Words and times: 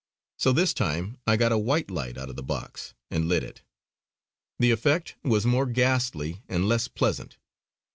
So 0.39 0.51
this 0.51 0.73
time 0.73 1.19
I 1.27 1.37
got 1.37 1.51
a 1.51 1.59
white 1.59 1.91
light 1.91 2.17
out 2.17 2.27
of 2.27 2.35
the 2.35 2.41
box 2.41 2.95
and 3.11 3.27
lit 3.27 3.43
it. 3.43 3.61
The 4.57 4.71
effect 4.71 5.15
was 5.21 5.45
more 5.45 5.67
ghastly 5.67 6.41
and 6.49 6.67
less 6.67 6.87
pleasant. 6.87 7.37